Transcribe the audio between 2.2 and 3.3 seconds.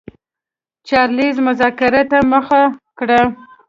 مخه کړه.